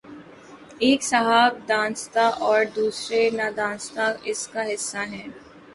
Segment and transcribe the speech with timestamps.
[0.79, 5.27] ایک صاحب دانستہ اور دوسرے نادانستہ اس کا حصہ ہیں۔